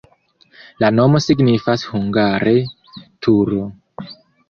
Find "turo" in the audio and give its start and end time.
3.27-3.73